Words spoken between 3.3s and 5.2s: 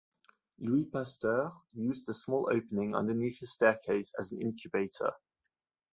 his staircase as an incubator.